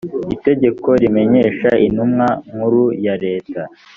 itegeko 0.35 0.87
rimenyeshwa 1.01 1.69
intumwa 1.85 2.27
nkuru 2.51 2.83
ya 3.05 3.15
leta 3.23 3.61